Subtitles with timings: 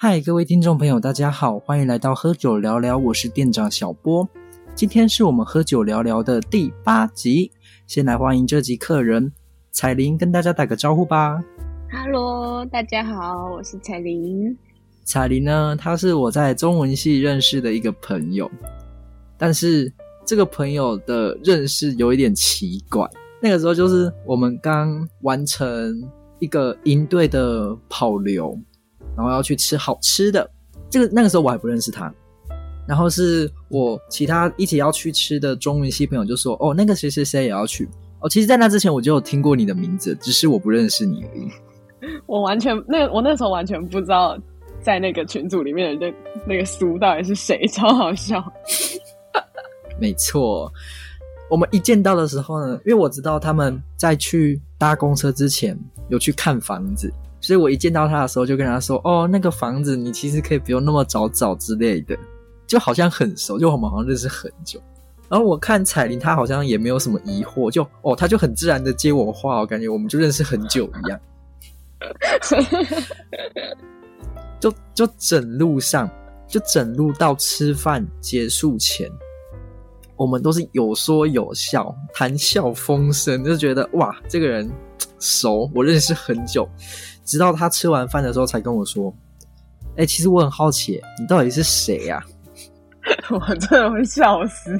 [0.00, 4.26] 嗨，各位听众朋友，大家好，欢迎来到喝酒聊聊，我是店长小波。
[4.74, 7.50] 今天是我们喝酒聊聊的第八集，
[7.86, 9.32] 先来欢迎这集客人
[9.70, 11.42] 彩玲，跟大家打个招呼吧。
[11.90, 14.56] Hello，大家好，我是彩玲。
[15.08, 18.50] 彩玲呢，她是我在中文系认识的一个朋友，
[19.38, 19.90] 但是
[20.26, 23.08] 这个朋友的认识有一点奇怪。
[23.40, 26.02] 那个时候就是我们刚完成
[26.38, 28.58] 一个营队的跑流。
[29.16, 30.48] 然后要去吃好吃的，
[30.88, 32.14] 这个那个时候我还不认识他，
[32.86, 37.88] 然后是我其他一起要去吃的中文系朋友就说：“哦，那个谁谁谁也要去。”
[38.22, 41.48] 哦，其实，在那之前我就有听过你的名字，只是我不认识你而已。
[42.26, 44.38] 我完全那我那时候完全不知道，
[44.80, 46.14] 在那个群组里面的那
[46.46, 48.42] 那个苏到底是谁，超好笑。
[50.00, 50.72] 没错，
[51.50, 57.12] 我们一见到的时候呢，因为我知道他们在去搭公车之前有去看房子。
[57.40, 62.18] 所以我一见到他的时候，就跟他说：“哦，那个房子你其实可以不用那么早找之类的，
[62.66, 64.80] 就好像很熟，就我们好像认识很久。”
[65.30, 71.20] 然后我看彩玲，她好像也没有什么疑惑，就哦，她就很自然的接我话，我感觉我们就认识很久一样。
[74.60, 76.10] 就就整路上，
[76.46, 79.10] 就整路到吃饭结束前，
[80.16, 84.70] 我们都是有说有笑，谈笑风生，就觉得哇，这个人
[85.18, 86.68] 熟，我认识很久。
[87.24, 89.14] 直到他吃完饭的时候，才跟我说
[89.96, 92.24] ：“哎，其实我很好奇，你到底是谁呀？”
[93.30, 94.76] 我真的会笑死。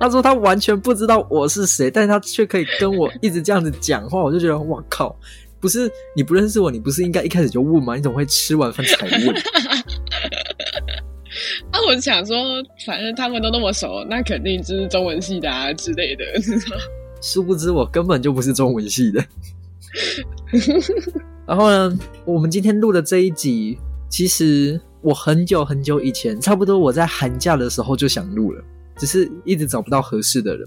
[0.00, 5.14] 他说他完全不知道我是谁，但是他却可以跟我一直这样子讲话，我就觉得哇靠！
[5.66, 7.96] 不是你不认识我，你不是应该一开始就问吗？
[7.96, 9.34] 你怎么会吃完饭才问？
[11.72, 12.36] 啊，我想说，
[12.86, 16.24] 反正他们都那么熟，那肯定就是中文系的啊之类的。
[17.20, 19.24] 殊不知我根本就不是中文系的。
[21.48, 23.76] 然后呢，我们今天录的这一集，
[24.08, 28.62] 其实我很久很久以前，差不多我在寒假的时候就想录了，
[28.96, 30.64] 只是一直找不到合适的人。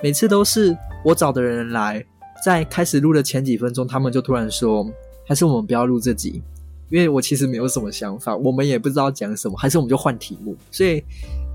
[0.00, 2.06] 每次都是我找的人来，
[2.44, 4.88] 在开始录的前几分钟，他们就突然说
[5.26, 6.42] ：“还是我们不要录这集，
[6.90, 11.02] 因为我其实没有什么想法，我们也不知道讲什么，还是我们就换题目。”所以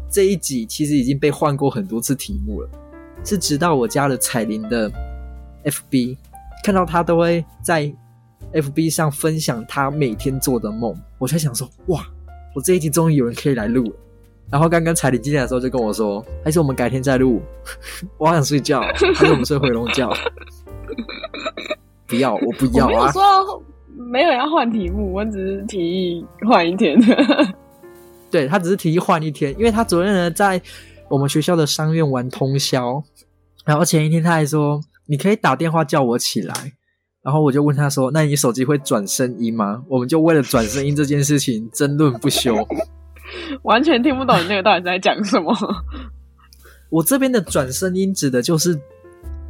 [0.10, 2.70] 这一集其实已经被换过很多次题目了，
[3.24, 4.92] 是直到我加了彩铃的
[5.64, 6.18] FB，
[6.64, 7.94] 看到他都会在。
[8.54, 12.06] F B 上分享他每天做的梦，我才想说哇，
[12.54, 13.94] 我这一集终于有人可以来录了。
[14.50, 17.42] 然后刚刚彩铃进来的时候就跟我说，还是我们改天再录，
[18.18, 20.12] 我好想睡觉，还是我们睡回笼觉？
[22.08, 23.12] 不要，我不要啊！
[23.12, 23.22] 说
[23.96, 27.00] 没有要换题目，我只是提议换一天。
[28.32, 30.62] 对他只是提议换一天，因为他昨天呢在
[31.10, 33.04] 我们学校的商院玩通宵，
[33.66, 36.54] 然后前一天他还说你可以打电话叫我起来。
[37.24, 42.68] 然后我就问他说：“那你手机会转声音吗？”我们就为了转声音这件事情争论不休，
[43.62, 45.56] 完全听不懂你那个到底在讲什么。
[46.90, 48.76] 我这边的转声音指的就是，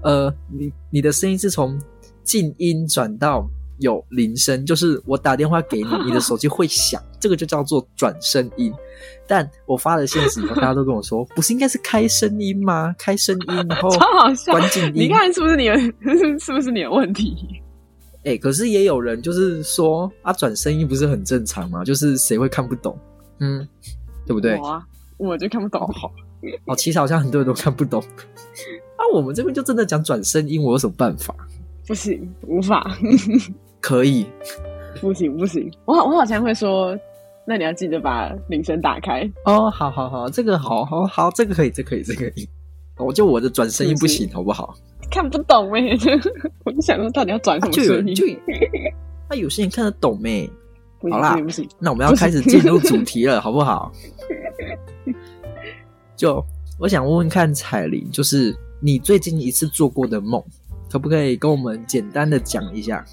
[0.04, 1.80] 呃，你你的声音是从
[2.24, 3.48] 静音转到
[3.80, 8.74] 有铃声，就是我打电话给你，你的手机会响，这个就叫做转声音。
[9.28, 12.94] 但我发了现实以后，大家都跟我说，不是应该是开声音吗？
[13.00, 13.90] 开声音，然后
[14.52, 14.94] 关静音。
[14.94, 15.78] 你看是不是你的？
[16.40, 17.36] 是不是你的问题？
[18.24, 21.84] 哎，可是也有人就是说啊，转声音不是很正常吗？
[21.84, 22.98] 就是谁会看不懂？
[23.40, 23.68] 嗯，
[24.28, 24.56] 对不对？
[24.60, 24.84] 我啊，
[25.18, 25.88] 我就看不懂。
[25.88, 26.12] 好，
[26.68, 28.04] 哦，其实好像很多人都看不懂。
[29.02, 31.34] 啊，我们这边就真的讲转声音，我有什么办法？
[31.88, 32.96] 不行，无法。
[33.80, 34.28] 可以。
[35.02, 35.72] 不行，不行。
[35.86, 36.96] 我好，我好像会说。
[37.44, 39.70] 那你要记得把铃声打开哦。
[39.72, 42.48] 好好好，这个好好好，这个可以，这可以，这可以。
[42.98, 44.76] 我就我的转声音不行，好不好？
[45.10, 45.98] 看不懂咩？
[46.64, 48.14] 我就想说，到底要转什么声音？
[48.16, 48.26] 就
[49.28, 50.48] 那有些人看得懂咩？
[51.10, 51.68] 好啦，不行。
[51.80, 53.92] 那我们要开始进入主题了，好不好？
[56.16, 56.46] 就
[56.78, 60.44] 我想问问看彩铃，就是你最近一次做过的梦，
[60.90, 63.06] 可不可以跟我们简单的讲一下？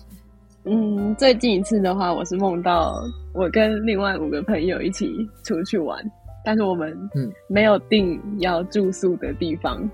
[0.64, 2.94] 嗯，最近一次的话，我是梦到
[3.34, 6.02] 我跟另外五个朋友一起出去玩，
[6.42, 9.88] 但是我们嗯没有定要住宿的地方，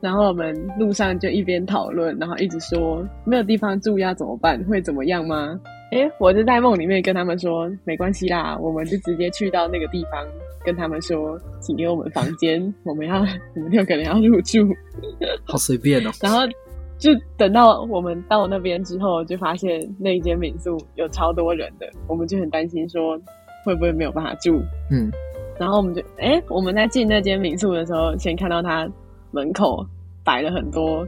[0.00, 5.60] 然后我们路上就一边讨论，然后一直说没有地方住要怎么办，会怎么样吗？
[5.90, 10.26] 诶，我就在梦里面跟他们说没关系啦，我们就直接去到那个地方，
[10.64, 13.20] 跟他们说请给我们房间，我们要
[13.54, 14.58] 我们六个人要入住，
[15.44, 16.40] 好随便哦，然后。
[16.98, 23.16] 就等到我们到那边之后，就发现那一间民宿有超多人的，我们就很担心说
[23.64, 24.60] 会不会没有办法住。
[24.90, 25.08] 嗯，
[25.60, 28.90] 然后我们就哎，我们在进那间民宿的时候，先看到他
[29.30, 29.86] 门口
[30.24, 31.06] 摆了很多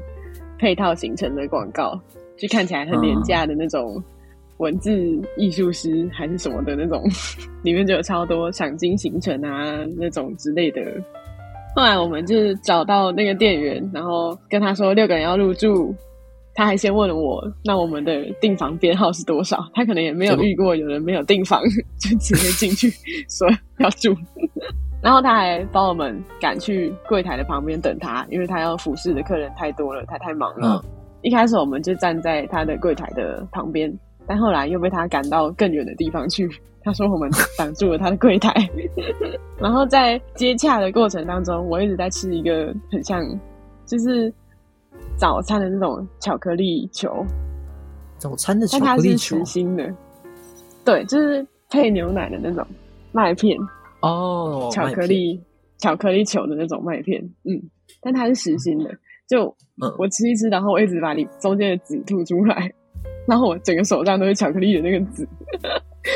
[0.60, 2.00] 配套行程的广告，
[2.38, 4.00] 就看起来很廉价的那种
[4.60, 4.90] 文字
[5.36, 7.02] 艺术师还是什么的那种，
[7.64, 10.80] 里面就有超多赏金行程啊那种之类的。
[11.74, 15.94] 后来我们就是找到那个店员，然后跟他说六个人要入住。
[16.52, 19.64] 他还先问了我，那我们的订房编号是多少？
[19.72, 21.62] 他可能也没有遇过有人没有订房
[21.98, 22.90] 就直接进去
[23.28, 23.48] 说
[23.78, 24.14] 要住，
[25.00, 30.84] 然后他还把我们赶去柜台的旁边等他，因为他要服侍的客人太多了，他太忙了。
[31.22, 33.90] 一开始我们就站在他的柜台的旁边，
[34.30, 36.48] 但后来又被他赶到更远的地方去。
[36.84, 37.28] 他说我们
[37.58, 38.54] 挡住了他的柜台，
[39.58, 43.20] 然后在接洽的过程当中，我一直在吃一个很像
[43.84, 44.32] 就是。
[45.16, 47.24] 早餐的那种巧克力球，
[48.16, 49.94] 早餐的巧克力球，实心的，
[50.84, 52.66] 对，就是配牛奶的那种
[53.12, 53.56] 麦片
[54.00, 55.38] 哦，巧克力
[55.78, 57.60] 巧克力球的那种麦片，嗯，
[58.00, 58.90] 但它是实心的，
[59.28, 59.54] 就
[59.98, 62.72] 我吃一吃，然后我一直把你中间的籽吐出来，
[63.30, 65.26] 然后我整个手上都是巧克力的那个籽，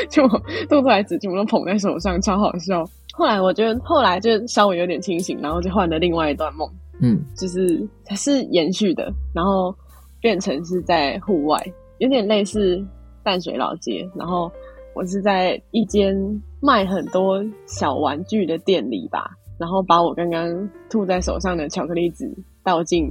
[0.09, 0.27] 就
[0.67, 2.85] 吐出来籽全部都捧在手上，超好笑。
[3.13, 6.69] 后来我觉得后来就稍微有点清醒，然后就换了另外一段梦。
[7.01, 9.73] 嗯，就是它是延续的，然后
[10.19, 11.65] 变成是在户外，
[11.99, 12.85] 有点类似
[13.23, 14.05] 淡水老街。
[14.13, 14.51] 然后
[14.93, 16.13] 我是在一间
[16.61, 22.29] 卖很多小玩具的店里吧，然后把我刚刚吐在手上的巧克力籽
[22.61, 23.09] 倒进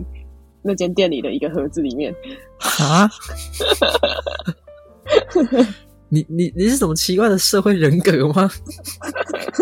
[0.64, 2.12] 那间店里的一个盒子里面。
[2.81, 3.08] 啊？
[6.08, 8.49] 你你你是什么奇怪的社会人格吗？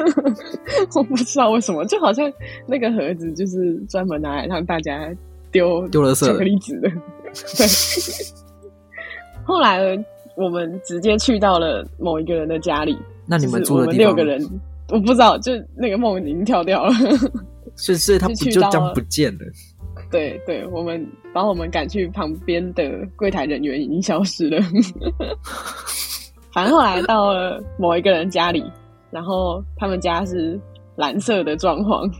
[0.94, 2.30] 我不知道为什么，就好像
[2.66, 5.10] 那个盒子就是专门拿来让大家
[5.50, 6.90] 丢丢了巧克力纸的。
[7.56, 7.66] 对。
[9.44, 9.80] 后来
[10.36, 12.98] 我们直接去到了某一个人的家里。
[13.24, 13.98] 那你们住的地方？
[13.98, 14.60] 六个人，
[14.90, 16.92] 我不知道，就那个梦已经跳掉了。
[17.76, 19.40] 所以，所以他不就这样不见了？
[20.12, 24.62] 对对，我们把我们赶去旁边的柜台人员已经消失了。
[26.52, 28.62] 反正后来到了某一个人家里。
[29.10, 30.58] 然后他们家是
[30.96, 32.10] 蓝色的装潢，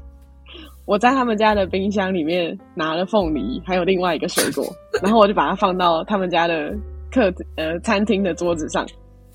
[0.85, 4.63] 我在他们家的冰箱里面拿了凤梨，还有另外一个水果，
[5.03, 6.71] 然后我就把它放到他们家的
[7.11, 8.87] 客呃餐厅的桌子上，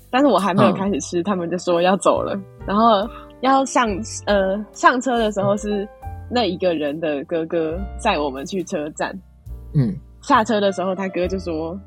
[0.08, 3.04] 但是我还没有开始吃，他们就说要走了，然后
[3.40, 3.88] 要上
[4.26, 5.84] 呃上车的时候是
[6.30, 9.18] 那一个人的哥哥载我们去车站，
[9.74, 11.78] 嗯，下车的时候他哥就说，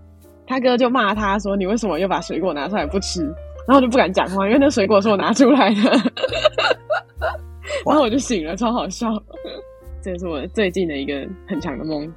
[0.48, 3.24] 他哥就骂他说你为什么又把水果拿出来不吃？
[3.68, 5.82] 然后我就不敢讲话，因为那水果是我拿出来的。
[7.86, 9.08] 然后我就醒了，超好笑。
[10.02, 12.12] 这是我最近的一个很长的梦，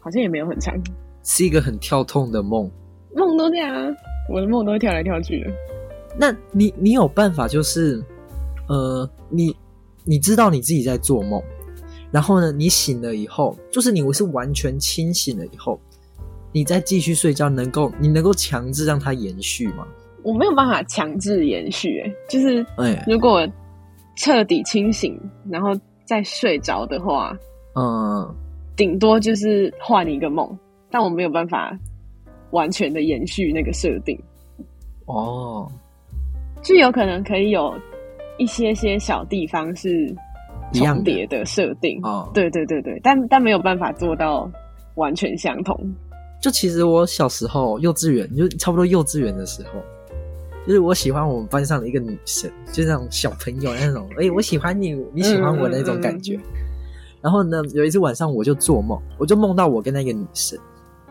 [0.00, 0.74] 好像也没有很长，
[1.22, 2.70] 是一个很跳痛的梦。
[3.14, 3.94] 梦都这样啊，
[4.32, 5.50] 我的梦都会跳来跳去的。
[6.18, 8.02] 那你你有办法，就是
[8.68, 9.54] 呃，你
[10.04, 11.42] 你知道你自己在做梦，
[12.10, 15.78] 然后呢，你醒了以后，就是你是完全清醒了以后，
[16.52, 19.86] 你再继续睡觉，能够你能够强制让它延续吗？
[20.22, 22.66] 我没有办法强制延续，哎，就是
[23.06, 23.46] 如果
[24.16, 25.18] 彻底清醒，
[25.48, 25.70] 然后
[26.04, 27.34] 再睡着的话，
[27.74, 28.34] 嗯，
[28.76, 30.58] 顶多就是换一个梦，
[30.90, 31.78] 但我没有办法
[32.50, 34.20] 完全的延续那个设定。
[35.06, 35.70] 哦，
[36.62, 37.74] 就有可能可以有
[38.40, 40.12] 一些些小地方是
[40.72, 44.50] 重叠的设定，哦，对对对对，但但没有办法做到
[44.94, 45.76] 完全相同。
[46.40, 49.80] 就其实我小时候幼稚园，就差不多幼稚园的时候。
[50.66, 56.38] 就是我喜欢我们班上的一个女生，就那种小朋友那种，哎，我喜欢你，你喜欢我那种感觉。
[57.22, 60.58] 然后呢，有一次晚上我就做梦，我就梦到我跟那个女生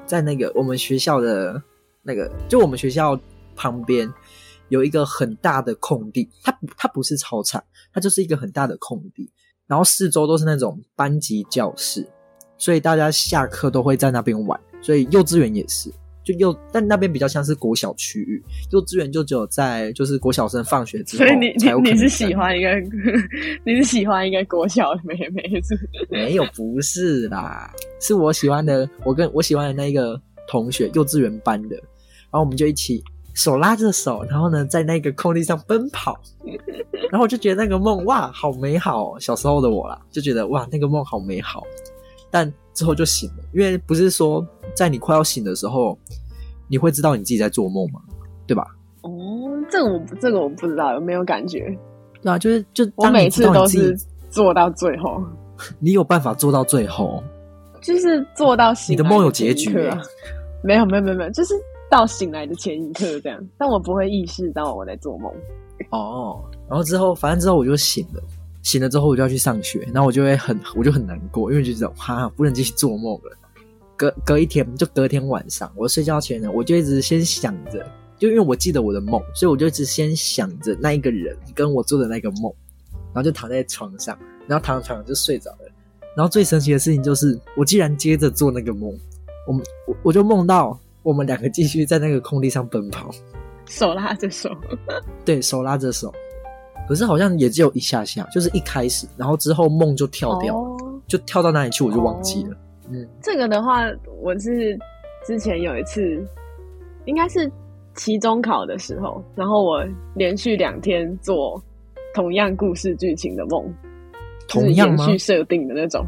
[0.05, 1.61] 在那个我们学校的
[2.03, 3.19] 那个，就我们学校
[3.55, 4.07] 旁边
[4.69, 9.29] 有一个很大的空地，它它不是操场，它就是一个很大的空地，
[9.67, 12.07] 然后四周都是那种班级教室，
[12.57, 15.91] 所以大家下课都会在那边玩，所以幼稚园也是。
[16.21, 22.69] 就幼，但那边比较像是国小区域，幼稚园就只有在就是国小生放学之后，所以你你你是喜欢一个，
[23.65, 25.89] 你是喜欢一个国小的妹妹是？
[26.11, 33.01] 没有，不是啦，是我喜欢的，我跟我喜欢的那一个同学，幼稚园班的，然后我们就一起
[33.33, 36.19] 手拉着手，然后呢在那个空地上奔跑，
[37.11, 41.63] 然后我就觉得那个梦哇好美好，小时候的我啦就觉得哇那个梦好美好，
[42.31, 42.51] 但。
[42.71, 45.99] 之后就醒了，因为不是说在你快要醒的时候，
[46.69, 47.99] 你会知道你自己在做梦吗？
[48.47, 48.65] 对吧？
[49.01, 49.11] 哦，
[49.69, 51.77] 这个我这个我不知道，有没有感觉？
[52.21, 53.93] 对啊，就是就我每次都是
[54.29, 55.21] 做到最后。
[55.79, 57.21] 你有办法做到最后？
[57.81, 58.93] 就是做到醒。
[58.93, 59.73] 你的梦有结局？
[60.63, 61.55] 没有没有没有没有，就是
[61.89, 65.31] 到醒来的前一刻这样，但我不会意识到我在做梦。
[65.91, 68.21] 哦，然后之后反正之后我就醒了，
[68.61, 73.35] 醒了之后我就要去上学，然后我就会很我就很难过，因为就觉得哈不能继续做梦了。
[73.95, 77.85] 隔隔一天就隔天晚上，我睡觉前呢，我就一直先想着，
[78.17, 82.53] 就因为我记得我的梦，所以我就一直先想着那一个人跟我做的那个梦，
[83.13, 84.17] 然后就躺在床上，
[84.47, 85.71] 然后躺床上就睡着了。
[86.15, 88.93] 然后最神奇的事情就是，我竟然接着做那个梦，
[89.47, 93.09] 我我我就梦到我们两个继续在那个空地上奔跑，
[93.65, 94.49] 手拉着手，
[95.25, 96.13] 对手拉着手，
[96.87, 100.55] 可是好像也只有一下下，就是一开始，然后之后梦就跳掉，
[101.07, 102.57] 就跳到哪里去我就忘记了。
[102.89, 103.83] 嗯，这个的话，
[104.21, 104.77] 我是
[105.25, 106.25] 之前有一次，
[107.05, 107.49] 应该是
[107.95, 109.83] 期中考的时候，然后我
[110.15, 111.61] 连续两天做
[112.13, 113.63] 同样故事剧情的梦，
[114.47, 116.05] 同样延续设定的那种。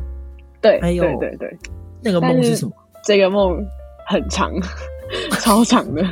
[0.59, 1.57] 对，对对对，
[2.03, 2.71] 那个梦是什么？
[3.03, 3.63] 这个梦
[4.11, 4.53] 很长，
[5.39, 6.03] 超长的，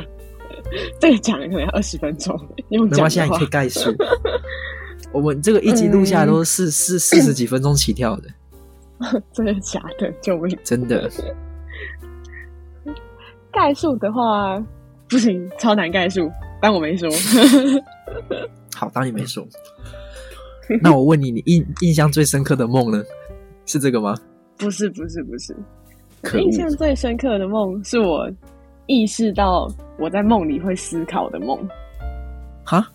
[1.00, 2.34] 这个讲可能要二十分钟。
[2.70, 3.94] 用讲现在可以概述。
[5.12, 8.28] 我们这个一集录下来都是四四十几分钟起跳的。
[9.32, 10.10] 真的假的？
[10.20, 10.58] 救命！
[10.62, 11.10] 真的。
[13.50, 14.62] 概述的话
[15.08, 16.30] 不行，超难概述。
[16.60, 17.08] 当我没说。
[18.74, 19.44] 好，当你没说。
[20.82, 23.02] 那我问你，你印印象最深刻的梦呢？
[23.66, 24.14] 是这个吗？
[24.58, 25.56] 不是，不是，不是。
[26.38, 28.30] 印象最深刻的梦是我
[28.86, 31.58] 意识到我在梦里会思考的梦。
[32.64, 32.86] 哈？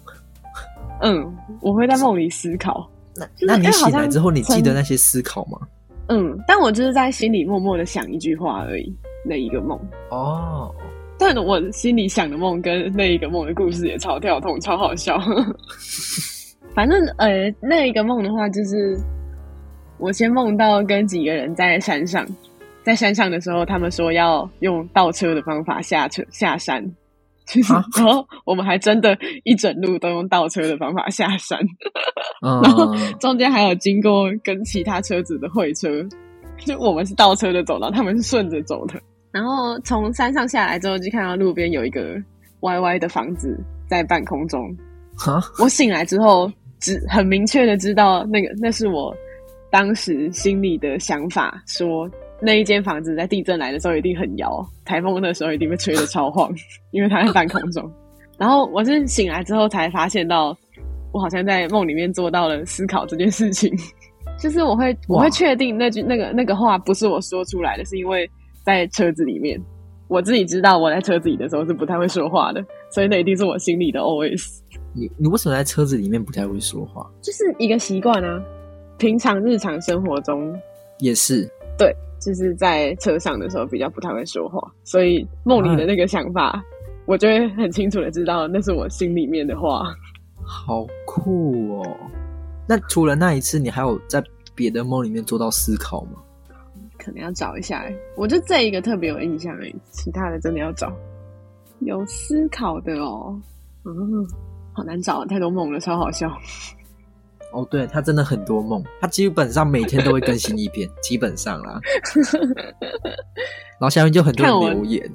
[1.02, 2.90] 嗯，我会在梦里思考。
[3.16, 5.60] 那那你醒来之后，你记得那些思考吗？
[6.08, 9.80] 嗯，但我就是在心里默默的想一句话而已，那一个梦
[10.12, 10.74] 哦。
[11.18, 15.18] 但我心里想的梦跟那一个梦的故事也超跳痛，超好笑。
[16.76, 19.00] 反正呃，那一个梦的话，就是
[19.98, 22.26] 我先梦到跟几个人在山上，
[22.86, 26.86] 在山上的时候，他们说要用倒车的方法下车下山。
[27.96, 31.60] 然后我们还真的一整路都用倒车的方法下山，
[32.42, 36.04] 然后中间还有经过跟其他车子的会车，
[36.58, 38.96] 就我们是倒车的走道，他们是顺着走的。
[39.32, 42.16] 然后从山上下来之后，就看到路边有一个
[42.62, 43.56] 歪歪的房子
[43.88, 44.76] 在半空中。
[45.60, 49.16] 我醒来之后，只很明确的知道那个那是我
[49.70, 52.10] 当时心里的想法，说。
[52.46, 56.54] 那一间房子在地震来的时候一定很摇，台风的时候一定被吹得超晃，
[56.92, 57.92] 因为它在半空中。
[58.38, 60.56] 然后我是醒来之后才发现到，
[61.12, 63.76] 我好像在梦里面做到了思考这件事情。
[64.38, 68.30] 就是我会我会确定那句那个那个话不是我说出来的，是因为
[68.64, 69.60] 在车子里面，
[70.08, 74.60] 我自己知道我在车子里的时候是不太会说话的，所以那一定是我心里的 OS。
[74.94, 77.10] 你你为什么在车子里面不太会说话？
[77.22, 78.44] 就是一个习惯啊，
[78.98, 80.54] 平常日常生活中
[81.00, 81.96] 也是对。
[82.26, 86.60] 就是在车上的时候比较不太会说话，所以梦里的那个想法，
[87.06, 89.84] 我就会很清楚的知道那是我心里面的话。
[90.44, 91.98] 好酷哦！
[92.68, 94.24] 那除了那一次，你还有在
[94.56, 96.14] 别的梦里面做到思考吗？
[96.98, 97.86] 可能要找一下，
[98.18, 100.92] 我就这一个特别有印象已，其他的真的要找
[101.82, 103.40] 有思考的哦。
[103.84, 104.28] 嗯，
[104.74, 106.28] 好难找，太多梦了，超好笑。
[107.56, 111.80] 哦，对他真的很多梦，他基本上每天都会更新一篇， 基本上啦。
[113.80, 115.10] 然后下面就很多人留言，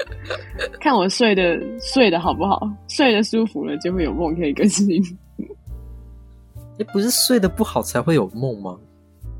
[0.78, 5.02] 看我睡的睡的好不好，睡得舒服了就会有梦可以更新。
[6.78, 8.76] 哎，不是睡得不好才会有梦吗？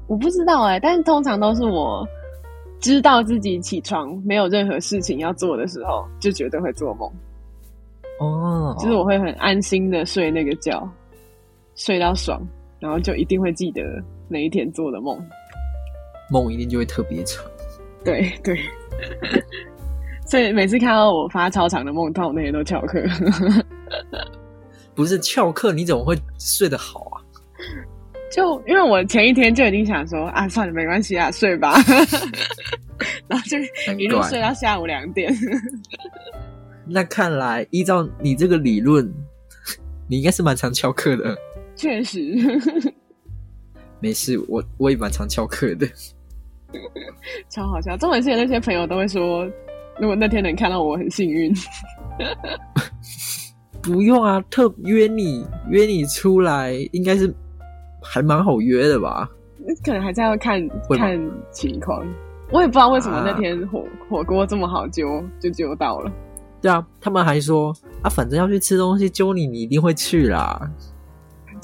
[0.07, 2.07] 我不知道哎，但是通常都是我
[2.81, 7.11] 知道自己起床没有任何事情要做的时候，就绝对会做梦。
[8.21, 10.88] 哦，就是我会很安心的睡那个觉。
[11.75, 12.40] 睡到爽，
[12.78, 13.83] 然后就一定会记得
[14.28, 15.19] 那一天做的梦，
[16.31, 17.45] 梦一定就会特别长。
[18.04, 18.59] 对对，
[20.26, 23.02] 所以每次看到我发超长的梦，到那些都翘课。
[24.95, 27.19] 不是翘课，你怎么会睡得好啊？
[28.31, 31.75] 就因为我前一天就已经想说啊，算了，没关系啊，睡吧。
[33.26, 33.59] 然后就
[33.97, 35.33] 一路睡到下午两点。
[36.87, 39.12] 那看来依照你这个理论，
[40.09, 41.37] 你应该是蛮常翘课的。
[41.76, 42.37] 确实，
[44.00, 45.87] 没事，我我也蛮常翘课的，
[47.50, 47.97] 超好笑。
[47.97, 49.45] 中文系的那些朋友都会说，
[50.00, 51.54] 如果那天能看到我，很幸运。
[53.83, 57.33] 不用啊，特约你约你出来，应该是
[58.02, 59.28] 还蛮好约的吧？
[59.85, 60.66] 可能还是要看
[60.97, 61.19] 看
[61.50, 62.07] 情况。
[62.50, 66.12] 我也不知道为什么那天火火锅这么好揪，就揪到了。
[66.62, 70.71] 对啊，他们还说啊，反正要去吃东西，揪你，你一定会去啦。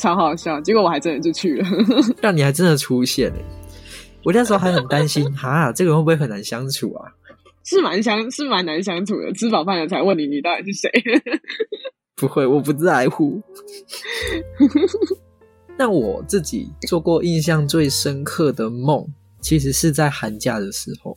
[0.00, 1.68] 超好笑，结果我还真的就去了，
[2.22, 3.36] 但你还真的出现了。
[4.24, 7.12] 我那时候还很担心， 哈，这个会不会很难相处啊？
[7.64, 9.30] 是蛮相是蛮难相处的。
[9.34, 10.90] 吃饱饭了才问你，你到底是谁？
[12.16, 13.40] 不会，我不在乎。
[15.76, 19.06] 但我自己做过印象最深刻的梦，
[19.40, 21.16] 其实是在寒假的时候。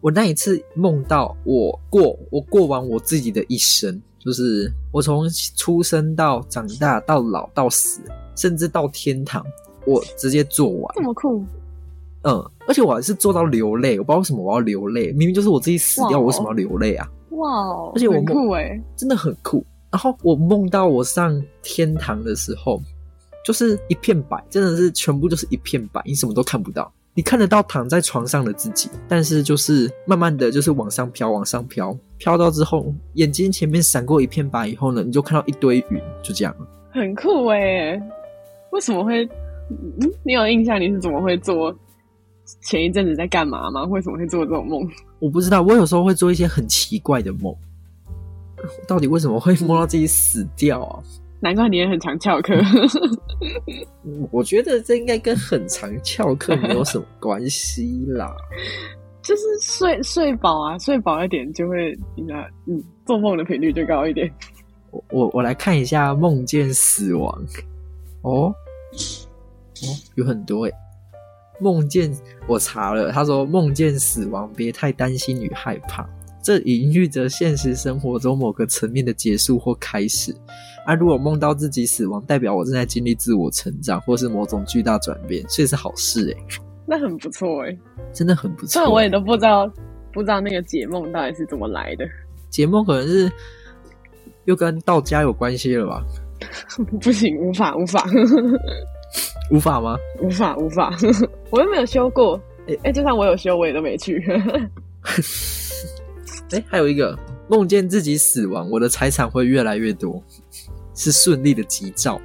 [0.00, 8.00] 我那一次梦到我过我过完我自己的一生，就是我从出生到长大到老到死，
[8.36, 9.44] 甚至到天堂，
[9.86, 10.94] 我直接做完。
[10.94, 11.44] 这么酷？
[12.22, 13.98] 嗯，而且我还是做到流泪。
[13.98, 17.08] 我不知道为什么我要流泪，明明就是我自己死掉，我为什么要流泪啊？
[17.30, 17.92] 哇哦！
[17.94, 19.64] 而且我酷哎，真的很酷。
[19.90, 22.80] 然后我梦到我上天堂的时候。
[23.44, 26.92] 就是一片白，真的是全部就是一片白，你什么都看不到。
[27.14, 36.56] 你看得到躺在床上的自己，但是就是慢慢的就是往上飘，往上飘，飘到之后，眼睛前面闪过一片白以后呢，你就看到一堆云，就这样。
[36.90, 38.00] 很酷哎！
[38.70, 39.24] 为什么会？
[39.70, 41.74] 嗯你有印象你是怎么会做？
[42.62, 43.84] 前一阵子在干嘛吗？
[43.84, 44.86] 为什么会做这种梦？
[45.18, 47.54] 我不知道，我有时候会做一些很奇怪的梦。
[48.86, 51.02] 到底为什么会梦到自己死掉啊？
[51.42, 52.54] 难怪你也很常翘课。
[54.30, 58.32] 我觉得这应该跟很常翘课没有什么关系啦。
[59.22, 64.32] 就是睡睡饱啊，睡饱一点就会，你知道，嗯，做梦的频率就高一点。
[64.90, 67.44] 我我我来看一下梦见死亡。
[68.22, 68.54] 哦哦，
[70.14, 70.72] 有很多诶。
[71.60, 72.12] 梦见
[72.48, 76.08] 我查了，他说梦见死亡，别太担心与害怕。
[76.42, 80.34] 这隐喻着现实生活中某个层面的结束或开始。
[80.84, 86.58] 啊，如果梦到自己死亡，代表我正在经历自我成长，或是某种巨大转变，所以是好事哎。
[86.84, 87.78] 那很不错哎，
[88.12, 88.90] 真的很不错。
[88.90, 89.72] 我也都不知道，
[90.12, 92.04] 不知道那个解梦到底是怎么来的。
[92.50, 93.30] 解梦可能是
[94.44, 96.04] 又跟道家有关系了吧？
[97.00, 98.04] 不行，无法，无法，
[99.52, 99.96] 无法吗？
[100.20, 100.92] 无法，无法，
[101.50, 102.38] 我又没有修过。
[102.66, 104.20] 哎哎，就算我有修，我也都没去。
[106.54, 107.18] 哎，还有一个
[107.48, 110.22] 梦见自己死亡，我的财产会越来越多，
[110.94, 112.20] 是顺利的吉兆。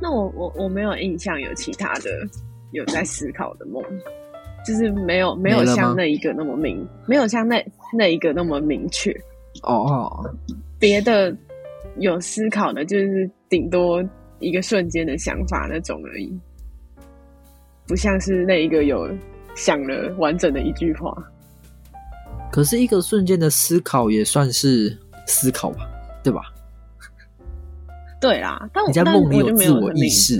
[0.00, 2.10] 那我我我没有印象有其他的
[2.72, 3.82] 有在思考的梦，
[4.66, 9.12] 就是没有没有像那一个那么明，没有像那那一个那么明确。
[9.62, 10.34] 哦哦，
[10.78, 11.36] 别的
[11.98, 14.02] 有思考的，就是顶多
[14.38, 16.32] 一个瞬间的想法那种而已，
[17.86, 19.10] 不像是那一个有
[19.54, 21.12] 想了完整的一句话。
[22.50, 25.88] 可是，一个瞬间的思考也算是思考吧，
[26.22, 26.42] 对吧？
[28.20, 30.36] 对啦，但我在梦里有自我意识，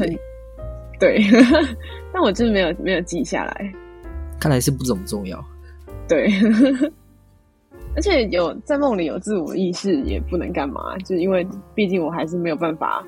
[0.98, 1.22] 对，
[2.12, 3.72] 但我就是没有没有记下来。
[4.38, 5.42] 看来是不怎么重要。
[6.08, 6.30] 对，
[7.96, 13.02] 而且有在梦里有自我意识也不能干嘛，就是因为毕竟我还是没有办法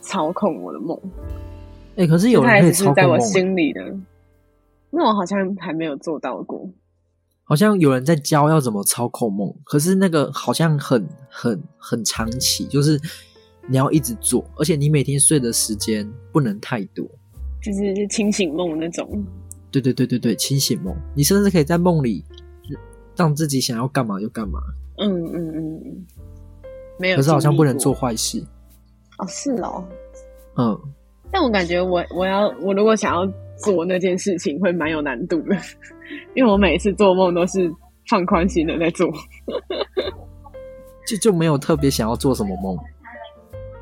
[0.00, 0.96] 操控我的梦。
[1.96, 3.82] 哎，可是有人可以操控在我心里的，
[4.90, 6.68] 那我好像还没有做到过。
[7.52, 12.98] 好像有人在教要怎么操控梦，可是那个好像很很很长期，就是
[13.68, 17.06] 你要一直做，而且你每天睡的时间不能太多，
[17.60, 19.22] 就是清醒梦那种。
[19.70, 22.24] 对对对对对，清醒梦，你甚至可以在梦里
[23.14, 24.58] 让自己想要干嘛就干嘛。
[24.96, 26.06] 嗯嗯嗯嗯，
[26.98, 27.16] 没有。
[27.18, 28.42] 可是好像不能做坏事。
[29.18, 29.84] 哦，是哦。
[30.56, 30.80] 嗯，
[31.30, 33.30] 但我感觉我我要我如果想要。
[33.62, 35.56] 做那件事情会蛮有难度的，
[36.34, 37.72] 因为我每次做梦都是
[38.08, 39.10] 放宽心的在做，
[41.06, 42.76] 就就没有特别想要做什么梦。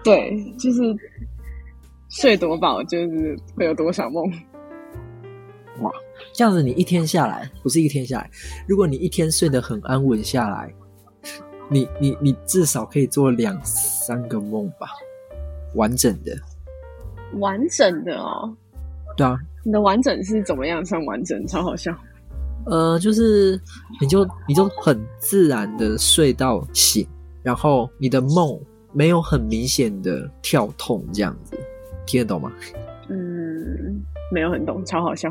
[0.03, 0.81] 对，就是
[2.09, 4.25] 睡多饱就是会有多少梦。
[5.81, 5.91] 哇，
[6.33, 8.31] 这样子你一天下来不是一天下来，
[8.67, 10.73] 如果你一天睡得很安稳下来，
[11.69, 14.89] 你你你至少可以做两三个梦吧，
[15.75, 16.37] 完整的，
[17.39, 18.57] 完整的哦。
[19.21, 19.39] 对啊。
[19.63, 21.47] 你的完整是怎么样算完整？
[21.47, 21.95] 超好笑。
[22.65, 23.61] 呃，就是
[24.01, 27.07] 你就你就很自然的睡到醒，
[27.43, 28.59] 然后你的梦
[28.95, 31.55] 没有很明显的跳痛，这样子
[32.07, 32.51] 听得懂吗？
[33.11, 34.03] 嗯，
[34.33, 35.29] 没有很懂，超好笑。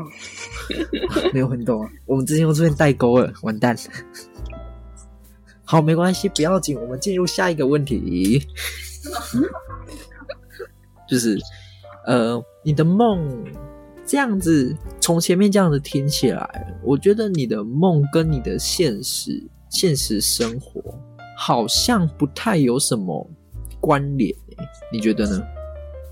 [1.34, 3.76] 没有很懂啊，我们之前又出现代沟了，完蛋。
[5.64, 8.46] 好，没关系，不要紧，我们进入下一个问题。
[11.08, 11.36] 就是
[12.06, 13.44] 呃，你的梦。
[14.10, 20.82] 这样子，从前面这样子听起来，我觉得你的梦跟你的现实、现实生活
[21.38, 23.24] 好像不太有什么
[23.78, 24.34] 关联
[24.92, 25.40] 你觉得呢？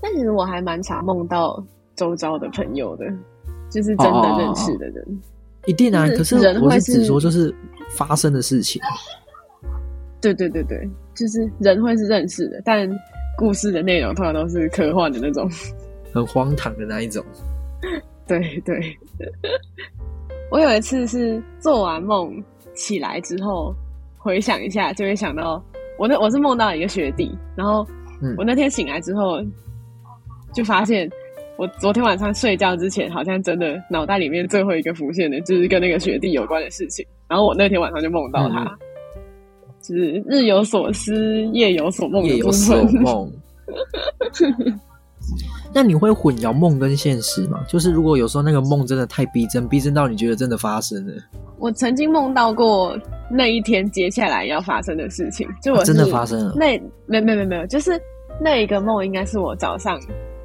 [0.01, 1.61] 但其实我还蛮常梦到
[1.93, 3.05] 周遭的朋友的，
[3.69, 5.21] 就是真的认识的人。
[5.65, 7.53] 一定啊，可是我是只说，就是
[7.97, 8.81] 发生的事情。
[10.21, 12.89] 对对对对，就是人会是认识的，但
[13.37, 15.51] 故事的内容通常都是科幻的那种，
[16.13, 17.21] 很荒唐的那一种。
[18.27, 18.97] 对 对，
[20.51, 23.73] 我有一次是做完梦起来之后
[24.17, 25.63] 回想一下，就会想到
[25.97, 27.85] 我那我是梦到一个学弟，然后
[28.37, 29.41] 我那天醒来之后
[30.53, 31.09] 就发现，
[31.57, 38.77] 我昨天晚上睡觉之前好像真的脑袋里面最后一个浮现的就是跟那个学弟有关的事情，然后我那天晚上就梦到他，
[39.81, 43.31] 就是日有所思，夜有所梦，夜有所梦。
[45.73, 47.59] 那你会混淆梦跟现实吗？
[47.67, 51.13] 就是如果有时候那个梦真的太逼真，逼真到你觉得真的发生了。
[51.57, 52.97] 我曾经梦到过
[53.29, 56.53] 那一天接下来要发生的事情，就我真的发生了。
[56.55, 58.01] 那没没没没有，就是
[58.41, 59.99] 那一个梦应该是我早上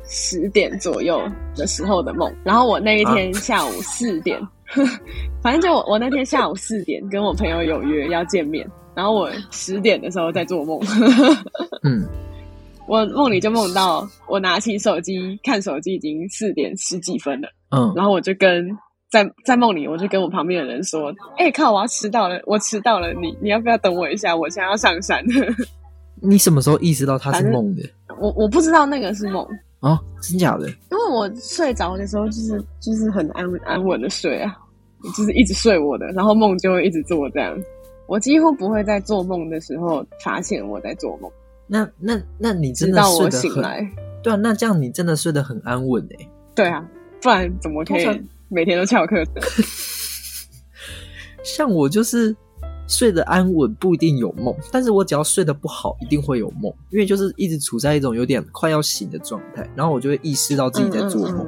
[0.07, 1.23] 十点左右
[1.57, 4.39] 的时候的梦，然后我那一天下午四点，
[5.43, 10.79] 反正就我我那天下午四点跟我朋友有约要见面，然后我十点的时候在做梦。
[11.83, 12.07] 嗯。
[12.87, 17.49] 我梦里就梦到我拿起手机看手机，已经四点十几分了。
[17.71, 18.69] 嗯，然后我就跟
[19.11, 24.37] 在在梦里，我就跟我旁边的人说：“哎，靠，我要迟到了，我迟到了，你你要不要等我一下？
[24.37, 25.25] 我现在要上山。
[26.21, 27.83] ”你什么时候意识到它是梦的？
[28.21, 29.47] 我我不知道那个是梦
[29.81, 30.69] 啊，真假的？
[30.69, 34.57] 因为我睡着的时候就是就是很安安稳的睡啊，
[35.17, 37.57] 就是一直睡我的，然后梦就会一直做这样。
[38.07, 41.31] 我几乎不会在做梦的时候发现我在做梦。
[41.67, 43.63] 那那那你真的睡得很？
[44.23, 46.29] 对啊，那这样你真的睡得很安稳哎。
[46.55, 46.87] 对啊，
[47.21, 48.07] 不然怎么可以
[48.49, 49.23] 每天都翘课？
[51.45, 52.35] 像我就是
[52.87, 61.47] 睡得安稳，不一定有梦，但是我只要睡得不好，一定会有梦，因为就是一直处在一种有点快要醒的状态，然后我就会意识到自己在做梦。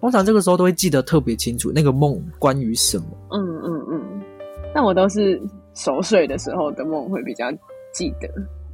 [0.00, 3.04] 通常这个时候都会记得特别清楚，那个梦关于什么。
[3.30, 4.22] 嗯嗯嗯。
[4.74, 5.40] 但我都是
[5.74, 7.46] 熟睡的时候的梦会比较
[7.92, 8.28] 记得。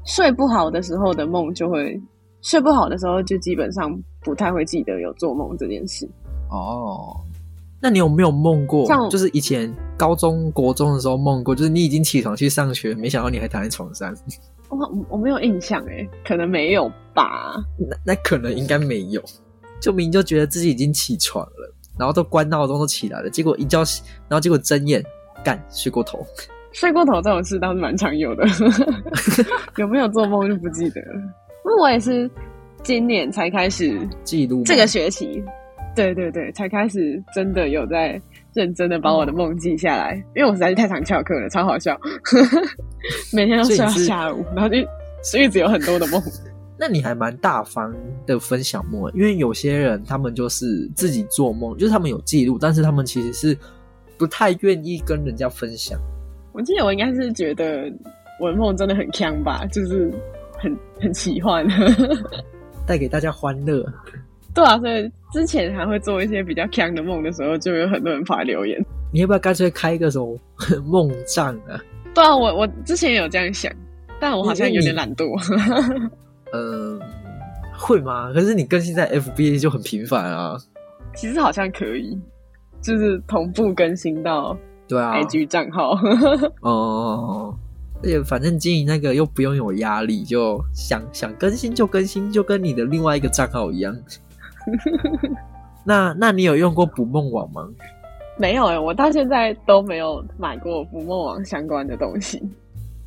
[0.05, 2.01] 睡不好的时候的梦就会
[2.41, 6.09] 睡不好的时候就基本上不太会记得有做梦这件事。
[6.51, 7.17] 哦，
[7.81, 8.85] 那你有没有梦过？
[8.87, 14.15] 像就是以前高中国中的时候梦过，就是你已经起床去上学，没想到你还躺在床上。
[14.69, 17.55] 我我没有印象哎，可能没有吧。
[17.79, 19.23] 那那可能应该没有，
[19.81, 25.05] 就明就觉得自己已经起床了，然后都关闹钟都起来了，结果一觉醒，然后结果睁眼
[25.45, 26.27] 干睡过头。
[26.73, 28.45] 睡过头这种事倒是蛮常有的，
[29.77, 31.15] 有没有做梦就不记得了。
[31.65, 32.31] 因为我也是
[32.83, 35.43] 今年才开始记录，这个学期，
[35.95, 38.21] 对对对，才开始真的有在
[38.55, 40.15] 认真的把我的梦记下来。
[40.35, 41.99] 因为我实在是太常翘课了，超好笑，
[43.33, 44.77] 每天都睡到下午，然后就
[45.39, 46.21] 一直有很多的梦。
[46.79, 47.95] 那你还蛮大方
[48.27, 53.57] 的分享梦，因为有些人他们就是自己做梦，就是他们有记录，但是他们其实是
[54.19, 55.97] 不太愿意跟人家分享。
[56.53, 57.91] 我记得我应该是觉得
[58.41, 60.13] 文梦真的很强吧，就是
[60.59, 61.67] 很很奇幻，
[62.87, 63.85] 带给大家欢乐。
[64.55, 68.79] 对啊，所以之前还会做一些比较强的梦的时候，就有很多人发留言。
[69.13, 70.39] 你要不要干脆开一个什么
[70.85, 71.81] 梦账啊？
[72.15, 73.73] 对啊，我我之前有这样想，
[74.21, 75.27] 但我好像有点懒惰。
[76.53, 76.99] 呃，
[77.75, 78.31] 会吗？
[78.35, 80.55] 可是你更新在 FB 就很频繁啊。
[81.15, 82.19] 其实好像可以，
[82.83, 84.55] 就是同步更新到。
[84.89, 85.97] 对啊，IG 账号
[86.61, 87.55] 哦，
[88.03, 93.97] 而且反正经营那个又不用有压力，就想想更新就更新，就跟你的另外一个账号一样。
[95.85, 97.69] 那那你有用过捕梦网吗？
[98.39, 102.43] 没有哎，我到现在都没有买过捕梦网相关的东西。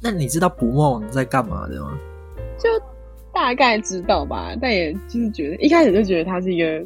[0.02, 1.98] 那你知道捕梦网在干嘛的吗？
[2.60, 2.70] 就
[3.34, 6.86] 大概知道吧，但也就是觉得一开始就觉得它是一个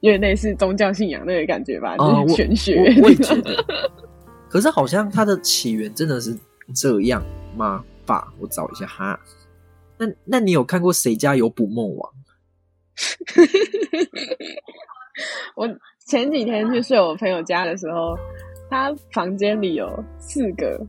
[0.00, 2.76] 有点类似宗教信仰那个感觉吧，就是玄学。
[3.02, 3.64] 我也觉 得。
[4.48, 6.36] 可是好像它的起源真的是
[6.74, 7.22] 这样
[7.56, 7.84] 吗？
[8.06, 9.18] 爸，我找一下哈。
[9.98, 12.12] 那那你有看过谁家有捕梦网？
[15.56, 15.68] 我
[16.06, 18.16] 前几天去睡我朋友家的时候，
[18.70, 20.80] 他房间里有四个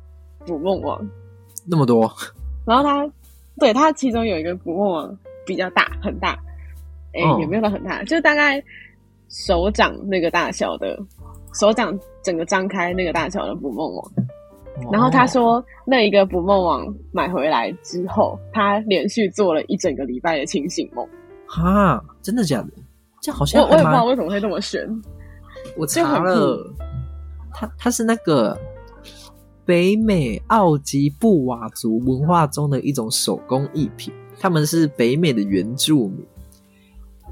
[0.45, 1.05] 捕梦网，
[1.67, 2.11] 那么多。
[2.65, 3.11] 然后他
[3.59, 6.37] 对他其中有一个捕梦网比较大，很大，
[7.13, 8.63] 哎，也没有到很大，就大概
[9.29, 10.99] 手掌那个大小的。
[11.55, 14.11] 手掌整个张开那个大小的捕梦网，
[14.91, 21.03] 然后他说那一个捕梦网买回来之后，他连续做了一整个礼拜的清醒梦。
[21.47, 22.67] 哈，真的假的？
[23.19, 24.87] 这好像我我也不知道为什么会这么悬。
[25.75, 26.71] 我查了，
[27.51, 28.55] 他他是那个
[29.65, 36.23] 北美奥吉布瓦族文化中的一种手工艺品，他们是北美的原住民。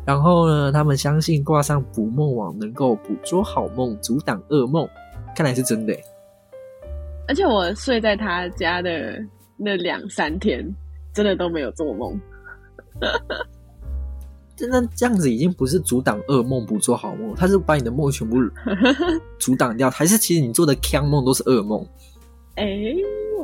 [0.08, 0.72] 然后呢？
[0.72, 4.88] 他们相信挂上捕梦网能够捕捉好梦，阻挡噩梦。
[5.36, 5.94] 看来是真的。
[7.28, 9.22] 而且我睡在他家的
[9.58, 10.66] 那两三天，
[11.14, 12.18] 真的都没有做梦。
[14.56, 18.38] 真的这样子已经不是阻挡噩梦、捕捉好梦，他是把你的梦全部
[19.38, 19.90] 阻挡掉。
[19.90, 21.86] 还是其实你做的 c 梦都是噩梦？
[22.56, 22.66] 哎，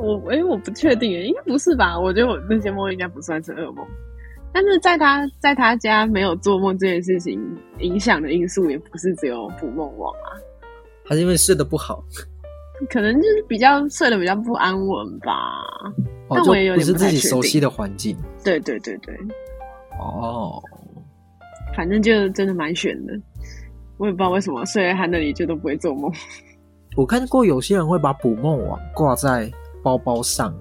[0.01, 1.99] 我哎，我不确定，应该不是吧？
[1.99, 3.85] 我觉得我那些梦应该不算是噩梦。
[4.53, 7.41] 但是在他在他家没有做梦这件事情
[7.79, 10.37] 影响的因素，也不是只有捕梦网啊。
[11.05, 12.03] 还是因为睡得不好？
[12.89, 15.63] 可能就是比较睡得比较不安稳吧。
[16.29, 18.15] 但我也有点不是自己熟悉的环境。
[18.43, 19.15] 对对对对。
[19.99, 20.61] 哦。
[21.75, 23.13] 反正就真的蛮悬的。
[23.97, 26.11] 我也不知道为什么睡在他那里就都不会做梦。
[26.95, 30.53] 我看过有些人会把捕梦网挂在包包上，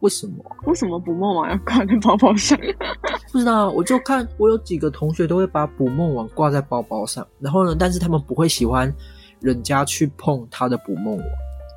[0.00, 0.34] 为什么？
[0.66, 2.58] 为什么捕梦网要挂在包包上？
[3.32, 8.92] 不知道，我就看我有几个同学都会把捕梦网挂在包包上，然后呢，但是他们不会喜欢
[9.40, 11.26] 人家去碰他的捕梦网。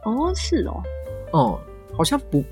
[0.05, 0.81] 哦，是哦，
[1.31, 1.59] 哦，
[1.95, 2.43] 好像不，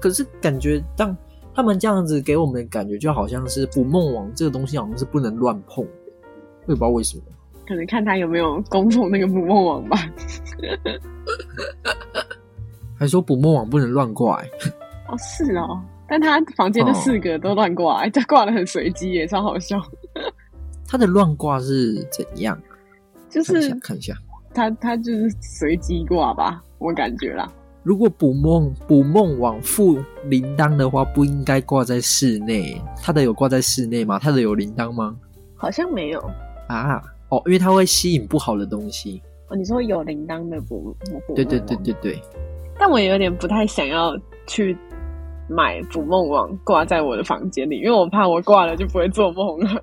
[0.00, 1.14] 可是感觉当
[1.54, 5.90] 他们这样子给我们的感觉，就好像是捕梦网这个东西好像是不能乱碰的，
[6.66, 7.24] 我也不知道为什么。
[7.66, 9.96] 可能看他有没有攻破那个捕梦网吧。
[12.98, 14.42] 还说捕梦网不能乱挂？
[15.10, 15.80] 哦，是哦。
[16.08, 19.80] 但他房间的四个都乱挂， 他挂的很随机，也超好笑。
[20.88, 22.60] 他的乱挂是怎样？
[23.28, 24.12] 就是看一下，
[24.52, 27.48] 他他就是随机挂吧，我感觉啦。
[27.82, 32.82] 如果捕梦捕梦网附铃铛的话，不应该挂在室内。
[33.00, 34.18] 他的有挂在室内吗？
[34.18, 35.16] 他的有铃铛吗？
[35.56, 36.20] 好像没有
[36.68, 37.00] 啊。
[37.28, 39.22] 哦，因为它会吸引不好的东西。
[39.48, 40.94] 哦，你说有铃铛的捕
[41.26, 42.20] 捕对对对对对。
[42.76, 44.76] 但我有点不太想要去
[45.50, 49.82] 买捕梦网挂在我的房间里，因为我怕我挂了就不会做梦了。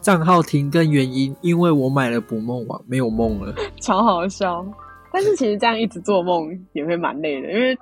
[0.00, 3.54] 账号停更原因，因为我买了捕梦网，没有梦了。
[3.80, 4.64] 超好笑。
[5.12, 7.78] 但是其实这样一直做梦也会蛮累的，因为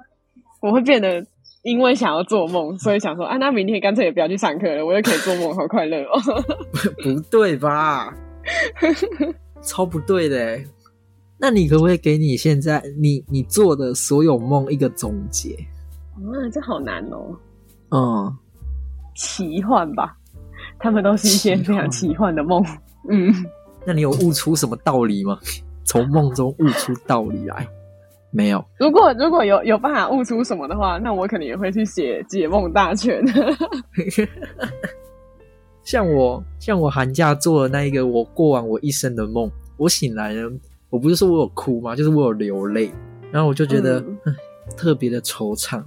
[0.61, 1.24] 我会变得。
[1.64, 6.20] 因为想要做梦，所以想说，啊，那明天干脆也不要去上课了，我就可以做梦，好快乐哦。
[7.00, 8.12] 不对吧？
[9.62, 10.58] 超不对的。
[11.44, 15.57] 那你可不可以给你现在你你做的所有梦一个总结？
[16.14, 17.37] 啊，这好难哦。
[17.90, 18.37] 嗯，
[19.16, 20.16] 奇幻吧，
[20.78, 22.64] 他们都是一些非常奇幻的梦。
[23.11, 23.35] 嗯，
[23.85, 25.37] 那你有悟出什么道理吗？
[25.83, 27.66] 从梦中悟出道理来？
[28.31, 28.64] 没有。
[28.78, 33.20] 如果如果有有办法悟出什么的话，那我可能也会去写解梦大全。
[35.83, 40.48] 像我像我寒假做的那一个，我过完我一生的梦，我醒来呢，
[40.92, 41.96] 我不是说我有哭吗？
[41.96, 42.92] 就是我有流泪，
[43.31, 44.05] 然后我就觉得
[44.76, 45.83] 特别的惆怅。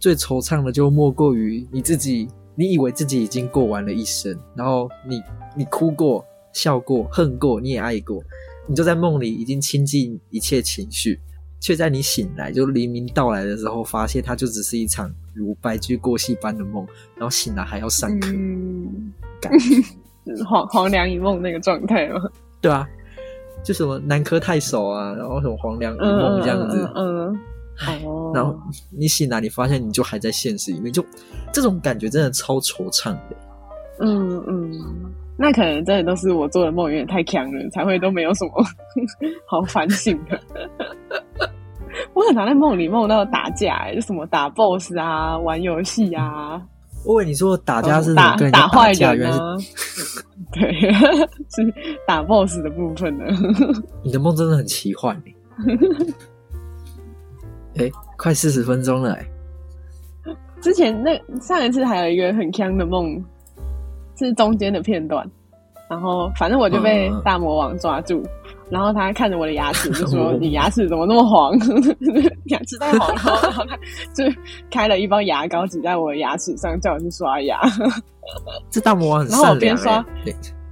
[0.00, 5.22] 最惆怅的就莫过于你自己，你以为自己已经过完了一生，然后你
[5.56, 8.20] 你哭过、笑过、恨过，你也爱过，
[8.66, 11.20] 你就在梦里已经倾尽一切情绪。
[11.60, 16.84] 却在你醒来，就黎明到来的时候，发现它就只是一场如白驹过隙般的梦，
[17.16, 18.28] 然后醒来还要上课，
[19.40, 19.52] 感
[20.48, 22.20] 黄黄粱一梦那个状态吗？
[22.60, 22.88] 对啊，
[23.62, 27.28] 就什么南柯太守啊，然后什么黄粱一梦这样子，嗯，
[28.04, 28.58] 哦，然后
[28.90, 31.04] 你醒来，你发现你就还在现实里面，就
[31.52, 33.36] 这种感觉真的超惆怅的，
[34.00, 34.72] 嗯嗯。
[35.40, 38.52] 那可能真的都是我做的梦有点太强了，才会都没有什么
[39.46, 40.40] 好反省的。
[42.12, 46.60] 我很常在梦里梦到打架，就什么打 BOSS 啊，玩游戏啊。
[47.08, 49.56] 我问你说打架是打打坏人吗？
[50.52, 50.70] 对，
[51.48, 51.74] 是
[52.06, 53.24] 打 BOSS 的部分呢。
[54.04, 55.16] 你的梦真的很奇幻。
[57.78, 59.26] 哎，快四十分钟了哎。
[60.60, 63.24] 之前那上一次还有一个很强的梦。
[64.18, 65.24] 是中间的片段，
[65.88, 68.20] 然后反正我就被大魔王抓住，
[68.70, 71.52] 然后他看着我的牙齿就说： “你牙齿怎么那么黄？
[72.46, 73.76] 牙齿太黄了。”然后他
[74.14, 74.24] 就
[74.70, 77.60] 开了一包牙膏挤在我的牙齿上，叫我去刷牙。
[78.70, 80.04] 这大魔王很善良。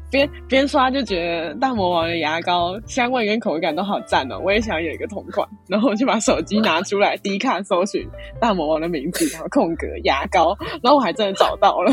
[0.08, 5.46] 边边刷就觉得大魔王的牙膏香味跟口感都好赞哦，我也想有一个同款。
[5.66, 8.06] 然后我就把手机拿出来， 第一看搜寻
[8.40, 11.92] 大魔王的名字，然后空格牙膏，然后我还真的找到了。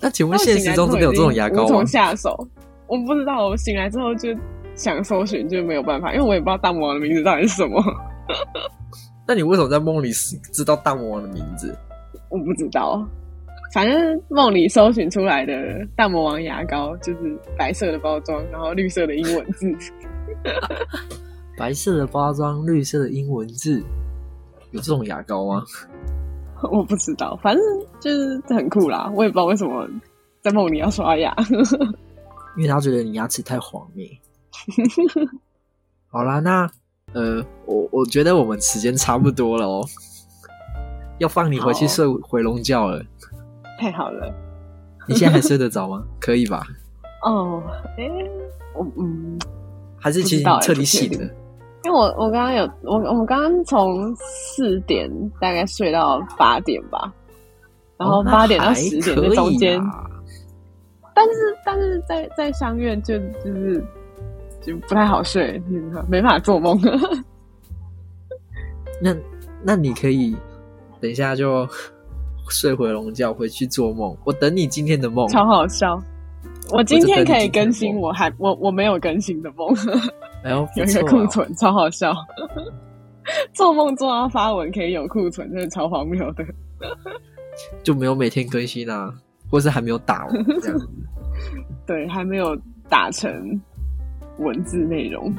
[0.00, 1.64] 那请问现实中真的有这种牙膏吗？
[1.64, 2.48] 无从下手，
[2.90, 3.46] 我不知道。
[3.48, 4.28] 我醒来之后就
[4.74, 7.82] 想搜寻，就没有办法，因为我也不知道大魔王的名字到底是什么。
[9.26, 10.10] 那你为什么在梦里
[10.52, 11.74] 知道大魔王的名字？
[12.28, 13.08] 我不知道，
[13.72, 19.72] 反正梦里搜寻出来的大魔王牙膏就是白色的包装，然后绿色的英文字。
[21.56, 23.82] 白色的包装，绿色的英文字，
[24.72, 25.62] 有这种牙膏吗？
[26.72, 27.62] 我不知道，反正
[28.00, 29.12] 就是很酷啦。
[29.14, 29.88] 我也不知道为什么
[30.42, 31.34] 在梦里要刷牙，
[32.56, 34.20] 因为他觉得你牙齿太黄了。
[36.08, 36.70] 好啦，那
[37.12, 39.86] 呃，我我觉得我们时间差不多了哦，
[41.18, 43.02] 要放你回去睡回笼觉了。
[43.78, 44.32] 太好了，
[45.08, 46.04] 你现在还睡得着吗？
[46.20, 46.66] 可以吧？
[47.24, 47.62] 哦，
[47.98, 48.10] 哎，
[48.74, 49.38] 我嗯，
[49.98, 51.24] 还是其实彻底醒了？
[51.84, 55.10] 因为我我刚刚有我我们刚刚从四点
[55.40, 57.10] 大概睡到八点吧，
[57.96, 59.80] 然后八点到十点这中间，
[61.20, 63.84] 但是但是在在商院就就是
[64.62, 65.60] 就不太好睡，
[66.08, 66.80] 没法做梦。
[69.02, 69.14] 那
[69.62, 70.34] 那你可以
[70.98, 71.68] 等一下就
[72.48, 76.02] 睡回笼觉回去做梦，我等你今天的梦，超好笑。
[76.72, 79.68] 我今天可以更新，我还我我没有更新的梦。
[80.42, 82.14] 哎呦，有一个库存，超好笑。
[83.52, 86.46] 做梦做到发文可以有库存，真的超荒谬的。
[87.82, 89.12] 就没有每天更新啊，
[89.50, 90.26] 或是还没有打
[90.62, 90.88] 这样子。
[91.86, 92.56] 对，还没有
[92.88, 93.60] 打成
[94.38, 95.34] 文字内容。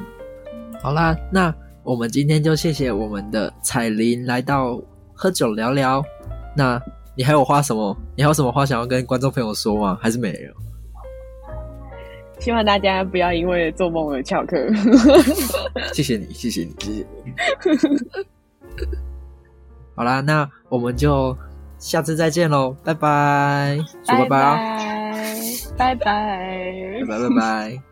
[0.82, 4.80] 好啦，那我们今天就谢谢我们的彩铃来到
[5.14, 6.02] 喝酒聊聊。
[6.56, 6.80] 那
[7.16, 7.96] 你还有话什么？
[8.16, 9.98] 你还有什么话想要跟观众朋友说吗？
[10.00, 10.52] 还是没有？
[12.40, 14.56] 希望大家不要因为做梦而翘课。
[15.94, 17.32] 谢谢你，谢谢你，谢谢你。
[19.94, 21.36] 好啦，那我们就
[21.82, 24.28] 下次再见喽，拜拜，说拜拜
[25.76, 26.04] 拜拜，拜拜，
[27.08, 27.82] 拜拜，拜拜。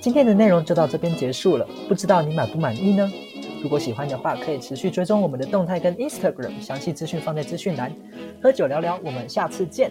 [0.00, 3.10] 今天的内容就到这边结束了，不知道你满不满意呢？
[3.62, 7.92] 如果喜欢的话，可以持续追踪我们的动态跟 Instagram，详细资讯放在资讯栏。
[8.42, 9.90] 喝酒聊聊，我们下次见。